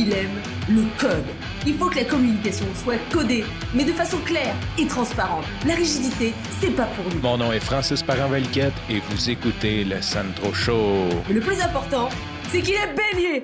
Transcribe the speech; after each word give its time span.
il 0.00 0.12
aime 0.14 0.40
le 0.68 0.82
code. 0.98 1.26
Il 1.66 1.74
faut 1.74 1.90
que 1.90 1.96
la 1.96 2.04
communication 2.04 2.64
soit 2.74 2.98
codée, 3.12 3.44
mais 3.74 3.84
de 3.84 3.92
façon 3.92 4.16
claire 4.24 4.54
et 4.78 4.86
transparente. 4.86 5.44
La 5.66 5.74
rigidité, 5.74 6.32
c'est 6.58 6.74
pas 6.74 6.86
pour 6.86 7.04
nous. 7.12 7.20
Mon 7.20 7.36
nom 7.36 7.52
est 7.52 7.60
Francis 7.60 8.02
parent 8.02 8.32
et 8.34 9.00
vous 9.10 9.30
écoutez 9.30 9.84
le 9.84 10.00
Sandro 10.00 10.54
Show. 10.54 11.08
Mais 11.28 11.34
le 11.34 11.40
plus 11.40 11.60
important, 11.60 12.08
c'est 12.48 12.62
qu'il 12.62 12.74
est 12.74 12.94
bélier. 12.94 13.42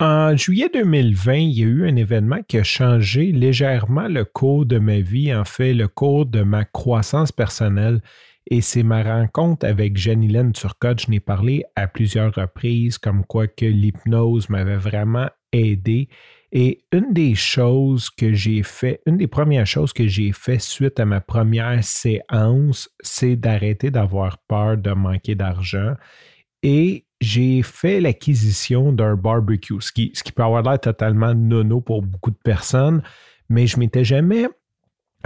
En 0.00 0.36
juillet 0.36 0.68
2020, 0.74 1.34
il 1.34 1.58
y 1.58 1.62
a 1.62 1.66
eu 1.66 1.88
un 1.88 1.94
événement 1.94 2.42
qui 2.48 2.58
a 2.58 2.64
changé 2.64 3.30
légèrement 3.30 4.08
le 4.08 4.24
cours 4.24 4.66
de 4.66 4.78
ma 4.78 4.98
vie, 4.98 5.32
en 5.32 5.44
fait, 5.44 5.74
le 5.74 5.86
cours 5.86 6.26
de 6.26 6.42
ma 6.42 6.64
croissance 6.64 7.30
personnelle. 7.30 8.00
Et 8.50 8.60
c'est 8.60 8.82
ma 8.82 9.02
rencontre 9.02 9.66
avec 9.66 9.96
Janilène 9.96 10.52
Turcotte. 10.52 11.02
Je 11.02 11.10
n'ai 11.10 11.20
parlé 11.20 11.64
à 11.76 11.86
plusieurs 11.86 12.34
reprises, 12.34 12.98
comme 12.98 13.24
quoi 13.24 13.46
que 13.46 13.64
l'hypnose 13.64 14.50
m'avait 14.50 14.76
vraiment 14.76 15.28
aidé. 15.52 16.08
Et 16.52 16.84
une 16.92 17.12
des 17.12 17.34
choses 17.34 18.10
que 18.10 18.34
j'ai 18.34 18.62
fait, 18.62 19.00
une 19.06 19.16
des 19.16 19.26
premières 19.26 19.66
choses 19.66 19.92
que 19.92 20.06
j'ai 20.06 20.32
fait 20.32 20.60
suite 20.60 21.00
à 21.00 21.04
ma 21.04 21.20
première 21.20 21.82
séance, 21.82 22.88
c'est 23.00 23.34
d'arrêter 23.34 23.90
d'avoir 23.90 24.38
peur 24.46 24.76
de 24.76 24.92
manquer 24.92 25.34
d'argent. 25.34 25.94
Et 26.62 27.06
j'ai 27.20 27.62
fait 27.62 28.00
l'acquisition 28.00 28.92
d'un 28.92 29.16
barbecue, 29.16 29.80
ce 29.80 29.90
qui, 29.90 30.12
ce 30.14 30.22
qui 30.22 30.32
peut 30.32 30.44
avoir 30.44 30.62
l'air 30.62 30.78
totalement 30.78 31.34
nono 31.34 31.80
pour 31.80 32.02
beaucoup 32.02 32.30
de 32.30 32.38
personnes, 32.44 33.02
mais 33.48 33.66
je 33.66 33.78
m'étais 33.78 34.04
jamais 34.04 34.46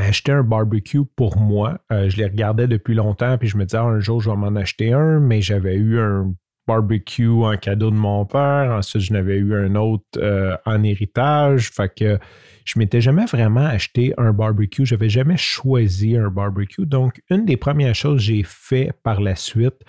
acheté 0.05 0.33
un 0.33 0.43
barbecue 0.43 1.05
pour 1.17 1.39
moi. 1.39 1.79
Euh, 1.93 2.09
je 2.09 2.17
les 2.17 2.27
regardais 2.27 2.67
depuis 2.67 2.95
longtemps, 2.95 3.37
puis 3.37 3.49
je 3.49 3.57
me 3.57 3.65
disais, 3.65 3.79
ah, 3.79 3.85
un 3.85 4.01
jour, 4.01 4.21
je 4.21 4.31
vais 4.31 4.37
m'en 4.37 4.55
acheter 4.57 4.93
un, 4.93 5.21
mais 5.21 5.43
j'avais 5.43 5.75
eu 5.75 5.99
un 5.99 6.33
barbecue 6.67 7.27
en 7.27 7.57
cadeau 7.57 7.91
de 7.91 7.97
mon 7.97 8.25
père. 8.27 8.73
Ensuite, 8.73 9.03
je 9.03 9.13
n'avais 9.13 9.37
eu 9.37 9.55
un 9.55 9.75
autre 9.75 10.05
euh, 10.19 10.57
en 10.67 10.83
héritage. 10.85 11.71
Fait 11.71 11.93
que 11.93 12.19
je 12.65 12.79
m'étais 12.79 13.01
jamais 13.01 13.25
vraiment 13.25 13.65
acheté 13.65 14.15
un 14.19 14.33
barbecue. 14.33 14.85
Je 14.85 14.95
n'avais 14.95 15.09
jamais 15.09 15.39
choisi 15.39 16.17
un 16.17 16.29
barbecue. 16.29 16.87
Donc, 16.87 17.21
une 17.31 17.45
des 17.45 17.57
premières 17.57 17.95
choses 17.95 18.19
que 18.19 18.25
j'ai 18.25 18.43
fait 18.45 18.93
par 19.03 19.21
la 19.21 19.35
suite, 19.35 19.81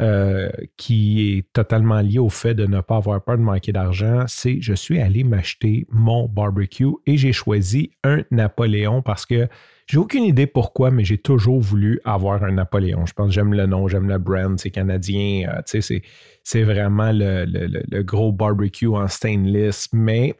euh, 0.00 0.50
qui 0.76 1.38
est 1.38 1.52
totalement 1.54 2.00
lié 2.00 2.18
au 2.18 2.28
fait 2.28 2.54
de 2.54 2.66
ne 2.66 2.80
pas 2.82 2.96
avoir 2.96 3.24
peur 3.24 3.38
de 3.38 3.42
manquer 3.42 3.72
d'argent, 3.72 4.24
c'est 4.26 4.60
je 4.60 4.74
suis 4.74 5.00
allé 5.00 5.24
m'acheter 5.24 5.86
mon 5.90 6.28
barbecue 6.28 6.92
et 7.06 7.16
j'ai 7.16 7.32
choisi 7.32 7.92
un 8.04 8.22
Napoléon 8.30 9.00
parce 9.00 9.24
que 9.24 9.48
j'ai 9.86 9.98
aucune 9.98 10.24
idée 10.24 10.46
pourquoi, 10.46 10.90
mais 10.90 11.04
j'ai 11.04 11.16
toujours 11.16 11.60
voulu 11.60 12.00
avoir 12.04 12.42
un 12.42 12.52
Napoléon. 12.52 13.06
Je 13.06 13.12
pense 13.14 13.28
que 13.28 13.32
j'aime 13.32 13.54
le 13.54 13.66
nom, 13.66 13.88
j'aime 13.88 14.08
le 14.08 14.18
brand, 14.18 14.58
c'est 14.58 14.70
canadien, 14.70 15.48
euh, 15.48 15.62
c'est, 15.64 16.02
c'est 16.44 16.62
vraiment 16.62 17.12
le, 17.12 18.02
gros 18.02 18.32
barbecue 18.32 18.88
en 18.88 19.08
stainless, 19.08 19.88
mais 19.92 20.34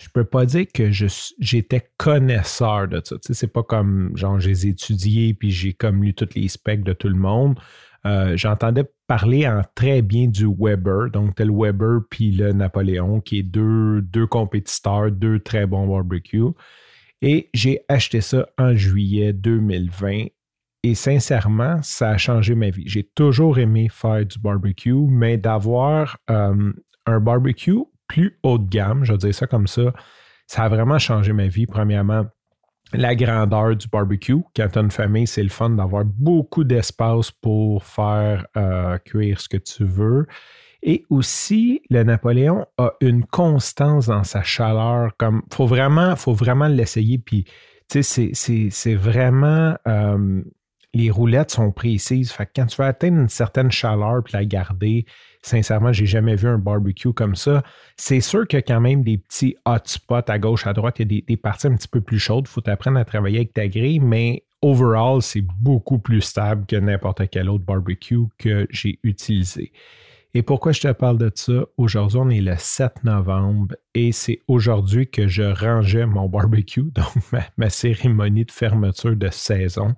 je 0.00 0.08
peux 0.08 0.24
pas 0.24 0.46
dire 0.46 0.66
que 0.72 0.90
j'étais 0.90 1.90
connaisseur 1.96 2.86
de 2.86 3.02
ça. 3.04 3.16
C'est 3.20 3.52
pas 3.52 3.64
comme 3.64 4.16
genre 4.16 4.38
j'ai 4.38 4.68
étudié 4.68 5.34
puis 5.34 5.50
j'ai 5.50 5.72
comme 5.72 6.04
lu 6.04 6.14
tous 6.14 6.28
les 6.36 6.48
specs 6.48 6.84
de 6.84 6.92
tout 6.92 7.08
le 7.08 7.16
monde. 7.16 7.58
Euh, 8.06 8.36
j'entendais 8.36 8.84
parler 9.06 9.46
en 9.46 9.62
très 9.74 10.02
bien 10.02 10.28
du 10.28 10.46
Weber, 10.46 11.10
donc 11.10 11.34
tel 11.34 11.50
Weber 11.50 12.00
puis 12.10 12.30
le 12.32 12.52
Napoléon, 12.52 13.20
qui 13.20 13.40
est 13.40 13.42
deux, 13.42 14.02
deux 14.02 14.26
compétiteurs, 14.26 15.10
deux 15.10 15.40
très 15.40 15.66
bons 15.66 15.86
barbecues. 15.86 16.54
Et 17.20 17.50
j'ai 17.52 17.80
acheté 17.88 18.20
ça 18.20 18.46
en 18.58 18.74
juillet 18.74 19.32
2020. 19.32 20.26
Et 20.84 20.94
sincèrement, 20.94 21.80
ça 21.82 22.10
a 22.10 22.16
changé 22.16 22.54
ma 22.54 22.70
vie. 22.70 22.84
J'ai 22.86 23.02
toujours 23.02 23.58
aimé 23.58 23.88
faire 23.90 24.24
du 24.24 24.38
barbecue, 24.38 24.92
mais 24.92 25.36
d'avoir 25.36 26.18
euh, 26.30 26.72
un 27.06 27.20
barbecue 27.20 27.82
plus 28.06 28.38
haut 28.42 28.58
de 28.58 28.68
gamme, 28.68 29.04
je 29.04 29.12
vais 29.12 29.18
dire 29.18 29.34
ça 29.34 29.46
comme 29.46 29.66
ça, 29.66 29.92
ça 30.46 30.62
a 30.62 30.68
vraiment 30.68 30.98
changé 30.98 31.32
ma 31.32 31.48
vie. 31.48 31.66
Premièrement, 31.66 32.26
la 32.92 33.14
grandeur 33.14 33.76
du 33.76 33.88
barbecue. 33.88 34.42
Quand 34.56 34.68
tu 34.72 34.78
as 34.78 34.82
une 34.82 34.90
famille, 34.90 35.26
c'est 35.26 35.42
le 35.42 35.48
fun 35.48 35.70
d'avoir 35.70 36.04
beaucoup 36.04 36.64
d'espace 36.64 37.30
pour 37.30 37.84
faire 37.84 38.46
euh, 38.56 38.98
cuire 38.98 39.40
ce 39.40 39.48
que 39.48 39.58
tu 39.58 39.84
veux. 39.84 40.26
Et 40.82 41.04
aussi, 41.10 41.82
le 41.90 42.02
Napoléon 42.04 42.66
a 42.78 42.92
une 43.00 43.24
constance 43.26 44.06
dans 44.06 44.24
sa 44.24 44.42
chaleur. 44.42 45.10
Comme 45.18 45.42
faut 45.52 45.66
vraiment, 45.66 46.14
faut 46.16 46.34
vraiment 46.34 46.68
l'essayer. 46.68 47.18
Puis, 47.18 47.44
c'est 47.88 48.94
vraiment 48.94 49.76
euh, 49.86 50.42
les 50.94 51.10
roulettes 51.10 51.50
sont 51.50 51.70
précises. 51.70 52.32
Fait 52.32 52.46
que 52.46 52.52
quand 52.56 52.66
tu 52.66 52.80
veux 52.80 52.88
atteindre 52.88 53.18
une 53.18 53.28
certaine 53.28 53.70
chaleur 53.70 54.22
puis 54.24 54.32
la 54.32 54.44
garder, 54.44 55.06
sincèrement, 55.42 55.92
j'ai 55.92 56.06
jamais 56.06 56.34
vu 56.34 56.48
un 56.48 56.58
barbecue 56.58 57.12
comme 57.12 57.36
ça. 57.36 57.62
C'est 57.96 58.20
sûr 58.20 58.46
qu'il 58.46 58.58
y 58.58 58.60
a 58.60 58.62
quand 58.62 58.80
même 58.80 59.02
des 59.02 59.18
petits 59.18 59.56
hotspots 59.64 60.28
à 60.28 60.38
gauche, 60.38 60.66
à 60.66 60.72
droite. 60.72 60.96
Il 60.98 61.12
y 61.12 61.18
a 61.18 61.22
des, 61.26 61.36
parties 61.36 61.66
un 61.66 61.76
petit 61.76 61.88
peu 61.88 62.00
plus 62.00 62.18
chaudes. 62.18 62.46
Il 62.48 62.50
faut 62.50 62.68
apprendre 62.68 62.98
à 62.98 63.04
travailler 63.04 63.38
avec 63.38 63.52
ta 63.52 63.68
grille, 63.68 64.00
mais 64.00 64.44
overall, 64.62 65.22
c'est 65.22 65.44
beaucoup 65.60 65.98
plus 65.98 66.22
stable 66.22 66.66
que 66.66 66.76
n'importe 66.76 67.28
quel 67.30 67.48
autre 67.48 67.64
barbecue 67.64 68.24
que 68.38 68.66
j'ai 68.70 68.98
utilisé. 69.02 69.72
Et 70.34 70.42
pourquoi 70.42 70.72
je 70.72 70.80
te 70.80 70.92
parle 70.92 71.18
de 71.18 71.30
ça? 71.34 71.64
Aujourd'hui, 71.78 72.18
on 72.20 72.28
est 72.28 72.40
le 72.40 72.54
7 72.56 73.04
novembre 73.04 73.74
et 73.94 74.12
c'est 74.12 74.40
aujourd'hui 74.46 75.08
que 75.08 75.26
je 75.26 75.42
rangeais 75.42 76.06
mon 76.06 76.28
barbecue, 76.28 76.82
donc 76.94 77.12
ma 77.56 77.70
cérémonie 77.70 78.44
de 78.44 78.50
fermeture 78.50 79.16
de 79.16 79.28
saison. 79.30 79.94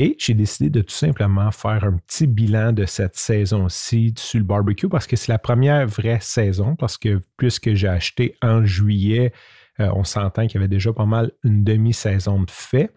Et 0.00 0.14
j'ai 0.16 0.34
décidé 0.34 0.70
de 0.70 0.80
tout 0.80 0.94
simplement 0.94 1.50
faire 1.50 1.82
un 1.82 1.96
petit 1.96 2.28
bilan 2.28 2.72
de 2.72 2.86
cette 2.86 3.16
saison-ci 3.16 4.14
sur 4.16 4.38
le 4.38 4.44
barbecue 4.44 4.88
parce 4.88 5.08
que 5.08 5.16
c'est 5.16 5.32
la 5.32 5.40
première 5.40 5.88
vraie 5.88 6.20
saison, 6.20 6.76
parce 6.76 6.96
que 6.96 7.20
puisque 7.36 7.74
j'ai 7.74 7.88
acheté 7.88 8.36
en 8.40 8.64
juillet, 8.64 9.32
euh, 9.80 9.90
on 9.96 10.04
s'entend 10.04 10.46
qu'il 10.46 10.54
y 10.54 10.58
avait 10.58 10.68
déjà 10.68 10.92
pas 10.92 11.04
mal 11.04 11.32
une 11.42 11.64
demi-saison 11.64 12.42
de 12.42 12.50
fait. 12.52 12.94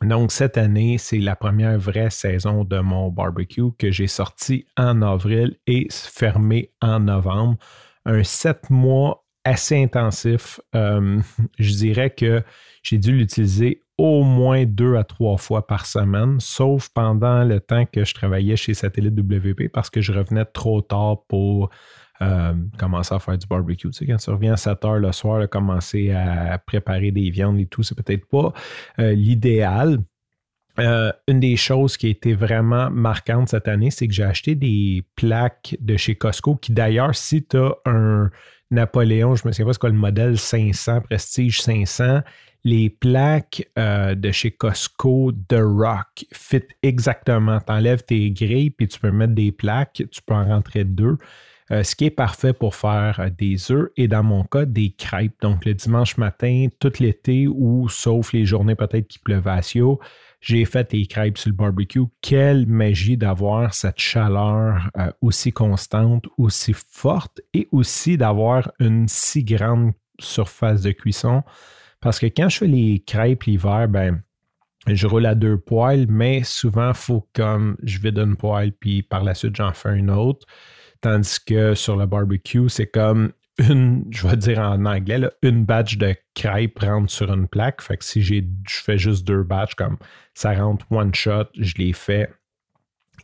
Donc, 0.00 0.32
cette 0.32 0.56
année, 0.56 0.96
c'est 0.96 1.18
la 1.18 1.36
première 1.36 1.78
vraie 1.78 2.08
saison 2.08 2.64
de 2.64 2.78
mon 2.78 3.10
barbecue 3.10 3.70
que 3.78 3.90
j'ai 3.90 4.06
sorti 4.06 4.64
en 4.78 5.02
avril 5.02 5.58
et 5.66 5.86
fermé 5.90 6.70
en 6.80 7.00
novembre. 7.00 7.58
Un 8.06 8.24
sept 8.24 8.70
mois 8.70 9.26
assez 9.44 9.82
intensif. 9.82 10.60
Euh, 10.74 11.20
je 11.58 11.72
dirais 11.74 12.08
que 12.08 12.42
j'ai 12.82 12.96
dû 12.96 13.12
l'utiliser 13.12 13.82
au 14.02 14.24
moins 14.24 14.64
deux 14.66 14.96
à 14.96 15.04
trois 15.04 15.36
fois 15.36 15.64
par 15.64 15.86
semaine, 15.86 16.40
sauf 16.40 16.88
pendant 16.88 17.44
le 17.44 17.60
temps 17.60 17.86
que 17.86 18.04
je 18.04 18.12
travaillais 18.12 18.56
chez 18.56 18.74
Satellite 18.74 19.16
WP 19.16 19.68
parce 19.72 19.90
que 19.90 20.00
je 20.00 20.12
revenais 20.12 20.44
trop 20.44 20.82
tard 20.82 21.24
pour 21.28 21.70
euh, 22.20 22.52
commencer 22.80 23.14
à 23.14 23.20
faire 23.20 23.38
du 23.38 23.46
barbecue. 23.46 23.88
Tu 23.90 23.92
sais, 23.92 24.06
quand 24.06 24.16
tu 24.16 24.30
reviens 24.30 24.54
à 24.54 24.56
7 24.56 24.84
heures 24.84 24.98
le 24.98 25.12
soir, 25.12 25.48
commencer 25.48 26.10
à 26.10 26.58
préparer 26.58 27.12
des 27.12 27.30
viandes 27.30 27.60
et 27.60 27.66
tout, 27.66 27.84
c'est 27.84 27.94
peut-être 27.94 28.26
pas 28.26 28.52
euh, 28.98 29.12
l'idéal. 29.12 29.98
Euh, 30.80 31.12
une 31.28 31.38
des 31.38 31.54
choses 31.54 31.96
qui 31.96 32.06
a 32.06 32.10
été 32.10 32.34
vraiment 32.34 32.90
marquante 32.90 33.50
cette 33.50 33.68
année, 33.68 33.92
c'est 33.92 34.08
que 34.08 34.14
j'ai 34.14 34.24
acheté 34.24 34.56
des 34.56 35.04
plaques 35.14 35.76
de 35.78 35.96
chez 35.96 36.16
Costco 36.16 36.56
qui 36.56 36.72
d'ailleurs, 36.72 37.14
si 37.14 37.44
tu 37.44 37.56
as 37.56 37.76
un 37.86 38.30
Napoléon, 38.72 39.36
je 39.36 39.46
me 39.46 39.52
souviens 39.52 39.66
pas 39.66 39.72
ce 39.74 39.78
qu'est 39.78 39.88
le 39.88 39.94
modèle 39.94 40.38
500, 40.38 41.02
Prestige 41.02 41.60
500, 41.60 42.22
les 42.64 42.90
plaques 42.90 43.68
euh, 43.78 44.14
de 44.14 44.30
chez 44.30 44.52
Costco 44.52 45.32
The 45.48 45.60
Rock 45.60 46.26
fit 46.32 46.62
exactement. 46.82 47.58
Tu 47.60 47.72
enlèves 47.72 48.04
tes 48.04 48.30
grilles 48.30 48.70
puis 48.70 48.88
tu 48.88 49.00
peux 49.00 49.10
mettre 49.10 49.34
des 49.34 49.52
plaques, 49.52 50.04
tu 50.10 50.22
peux 50.22 50.34
en 50.34 50.44
rentrer 50.44 50.84
deux. 50.84 51.18
Euh, 51.70 51.82
ce 51.82 51.96
qui 51.96 52.06
est 52.06 52.10
parfait 52.10 52.52
pour 52.52 52.74
faire 52.74 53.18
euh, 53.20 53.30
des 53.30 53.72
œufs 53.72 53.88
et 53.96 54.06
dans 54.06 54.22
mon 54.22 54.44
cas, 54.44 54.64
des 54.64 54.90
crêpes. 54.92 55.40
Donc 55.40 55.64
le 55.64 55.74
dimanche 55.74 56.16
matin, 56.18 56.66
tout 56.78 56.92
l'été 57.00 57.48
ou 57.48 57.88
sauf 57.88 58.32
les 58.32 58.44
journées 58.44 58.74
peut-être 58.74 59.08
qui 59.08 59.18
pleuvent 59.18 59.48
à 59.48 59.60
j'ai 60.40 60.64
fait 60.64 60.90
des 60.90 61.06
crêpes 61.06 61.38
sur 61.38 61.50
le 61.50 61.56
barbecue. 61.56 62.02
Quelle 62.20 62.66
magie 62.66 63.16
d'avoir 63.16 63.74
cette 63.74 64.00
chaleur 64.00 64.90
aussi 65.20 65.52
constante, 65.52 66.24
aussi 66.36 66.72
forte 66.74 67.40
et 67.54 67.68
aussi 67.70 68.16
d'avoir 68.16 68.61
une 68.78 69.08
si 69.08 69.44
grande 69.44 69.92
surface 70.20 70.82
de 70.82 70.92
cuisson. 70.92 71.42
Parce 72.00 72.18
que 72.18 72.26
quand 72.26 72.48
je 72.48 72.58
fais 72.58 72.66
les 72.66 73.02
crêpes 73.06 73.44
l'hiver, 73.44 73.88
ben, 73.88 74.22
je 74.86 75.06
roule 75.06 75.26
à 75.26 75.34
deux 75.34 75.58
poils, 75.58 76.06
mais 76.08 76.42
souvent, 76.42 76.88
il 76.88 76.94
faut 76.94 77.28
comme 77.32 77.76
je 77.82 77.98
vide 77.98 78.18
une 78.18 78.36
poêle, 78.36 78.72
puis 78.72 79.02
par 79.02 79.22
la 79.22 79.34
suite, 79.34 79.56
j'en 79.56 79.72
fais 79.72 79.96
une 79.96 80.10
autre. 80.10 80.46
Tandis 81.00 81.38
que 81.44 81.74
sur 81.74 81.96
le 81.96 82.06
barbecue, 82.06 82.68
c'est 82.68 82.88
comme 82.88 83.32
une, 83.58 84.04
je 84.10 84.26
vais 84.26 84.36
dire 84.36 84.58
en 84.58 84.84
anglais, 84.84 85.28
une 85.42 85.64
batch 85.64 85.98
de 85.98 86.14
crêpes 86.34 86.78
rentre 86.78 87.12
sur 87.12 87.32
une 87.32 87.48
plaque. 87.48 87.82
Fait 87.82 87.96
que 87.96 88.04
si 88.04 88.22
je 88.22 88.42
fais 88.68 88.98
juste 88.98 89.26
deux 89.26 89.42
batchs, 89.42 89.74
comme 89.74 89.98
ça 90.34 90.54
rentre 90.54 90.86
one 90.90 91.14
shot, 91.14 91.46
je 91.58 91.74
les 91.78 91.92
fais. 91.92 92.28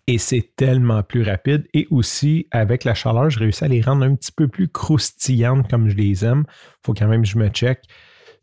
Et 0.07 0.19
c'est 0.19 0.53
tellement 0.57 1.03
plus 1.03 1.23
rapide. 1.23 1.67
Et 1.75 1.87
aussi, 1.91 2.47
avec 2.51 2.85
la 2.85 2.95
chaleur, 2.95 3.31
je 3.31 3.39
réussis 3.39 3.65
à 3.65 3.69
les 3.69 3.81
rendre 3.81 4.05
un 4.05 4.15
petit 4.15 4.33
peu 4.33 4.49
plus 4.49 4.69
croustillantes 4.69 5.69
comme 5.69 5.89
je 5.89 5.97
les 5.97 6.25
aime. 6.25 6.45
Il 6.49 6.87
faut 6.87 6.95
quand 6.95 7.09
même 7.09 7.23
que 7.23 7.29
je 7.29 7.39
me 7.39 7.49
check. 7.49 7.83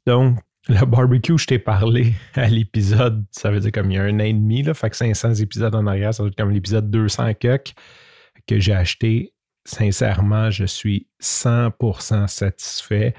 Donc, 0.05 0.37
le 0.67 0.85
barbecue, 0.85 1.37
je 1.37 1.47
t'ai 1.47 1.59
parlé 1.59 2.13
à 2.33 2.47
l'épisode, 2.47 3.25
ça 3.31 3.51
veut 3.51 3.59
dire 3.59 3.71
comme 3.71 3.91
il 3.91 3.95
y 3.95 3.97
a 3.97 4.03
un 4.03 4.19
an 4.19 4.23
et 4.23 4.33
demi, 4.33 4.63
là, 4.63 4.73
fait 4.73 4.89
que 4.89 4.97
500 4.97 5.35
épisodes 5.35 5.75
en 5.75 5.85
arrière, 5.87 6.13
ça 6.13 6.23
veut 6.23 6.29
dire 6.29 6.37
comme 6.37 6.51
l'épisode 6.51 6.89
200 6.89 7.33
que 8.47 8.59
j'ai 8.59 8.73
acheté. 8.73 9.33
sincèrement, 9.65 10.51
je 10.51 10.65
suis 10.65 11.07
100% 11.21 12.27
satisfait. 12.27 13.15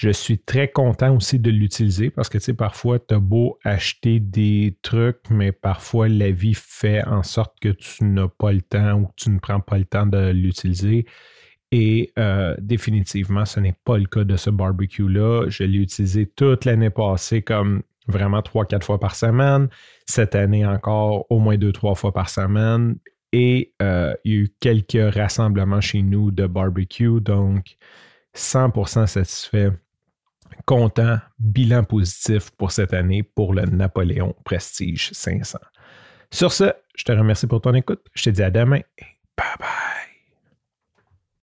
Je 0.00 0.08
suis 0.08 0.38
très 0.38 0.66
content 0.66 1.14
aussi 1.14 1.38
de 1.38 1.50
l'utiliser 1.50 2.08
parce 2.08 2.30
que, 2.30 2.38
tu 2.38 2.44
sais, 2.44 2.54
parfois, 2.54 2.98
tu 2.98 3.14
as 3.14 3.18
beau 3.18 3.58
acheter 3.64 4.18
des 4.18 4.78
trucs, 4.80 5.18
mais 5.28 5.52
parfois, 5.52 6.08
la 6.08 6.30
vie 6.30 6.54
fait 6.54 7.06
en 7.06 7.22
sorte 7.22 7.60
que 7.60 7.68
tu 7.68 8.04
n'as 8.04 8.28
pas 8.28 8.50
le 8.50 8.62
temps 8.62 8.94
ou 8.94 9.06
que 9.08 9.12
tu 9.16 9.28
ne 9.28 9.38
prends 9.38 9.60
pas 9.60 9.76
le 9.76 9.84
temps 9.84 10.06
de 10.06 10.30
l'utiliser. 10.30 11.04
Et 11.70 12.14
euh, 12.18 12.56
définitivement, 12.60 13.44
ce 13.44 13.60
n'est 13.60 13.76
pas 13.84 13.98
le 13.98 14.06
cas 14.06 14.24
de 14.24 14.38
ce 14.38 14.48
barbecue-là. 14.48 15.50
Je 15.50 15.64
l'ai 15.64 15.80
utilisé 15.80 16.24
toute 16.24 16.64
l'année 16.64 16.88
passée 16.88 17.42
comme 17.42 17.82
vraiment 18.06 18.40
trois, 18.40 18.64
quatre 18.64 18.86
fois 18.86 18.98
par 18.98 19.14
semaine. 19.14 19.68
Cette 20.06 20.34
année 20.34 20.64
encore, 20.64 21.26
au 21.28 21.40
moins 21.40 21.58
deux, 21.58 21.72
trois 21.72 21.94
fois 21.94 22.14
par 22.14 22.30
semaine. 22.30 22.96
Et 23.34 23.74
euh, 23.82 24.14
il 24.24 24.32
y 24.32 24.36
a 24.38 24.40
eu 24.40 24.48
quelques 24.60 25.14
rassemblements 25.14 25.82
chez 25.82 26.00
nous 26.00 26.30
de 26.30 26.46
barbecue, 26.46 27.20
donc 27.20 27.76
100% 28.34 29.06
satisfait 29.06 29.72
content, 30.66 31.18
bilan 31.38 31.84
positif 31.84 32.50
pour 32.50 32.72
cette 32.72 32.94
année 32.94 33.22
pour 33.22 33.54
le 33.54 33.62
Napoléon 33.62 34.34
Prestige 34.44 35.10
500. 35.12 35.58
Sur 36.30 36.52
ce, 36.52 36.72
je 36.94 37.04
te 37.04 37.12
remercie 37.12 37.46
pour 37.46 37.60
ton 37.60 37.74
écoute. 37.74 38.00
Je 38.14 38.24
te 38.24 38.30
dis 38.30 38.42
à 38.42 38.50
demain 38.50 38.80
et 38.98 39.04
bye 39.36 39.46
bye. 39.58 39.79